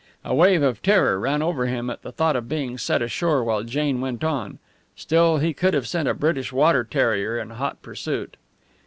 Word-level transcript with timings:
A 0.25 0.33
wave 0.33 0.63
of 0.63 0.81
terror 0.81 1.19
ran 1.19 1.43
over 1.43 1.67
him 1.67 1.91
at 1.91 2.01
the 2.01 2.11
thought 2.11 2.35
of 2.35 2.49
being 2.49 2.79
set 2.79 3.03
ashore 3.03 3.43
while 3.43 3.61
Jane 3.61 4.01
went 4.01 4.23
on. 4.23 4.57
Still 4.95 5.37
he 5.37 5.53
could 5.53 5.75
have 5.75 5.87
sent 5.87 6.07
a 6.09 6.15
British 6.15 6.51
water 6.51 6.83
terrier 6.83 7.37
in 7.37 7.51
hot 7.51 7.83
pursuit. 7.83 8.35